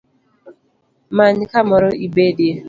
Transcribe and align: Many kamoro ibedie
Many 1.17 1.43
kamoro 1.51 1.89
ibedie 2.05 2.53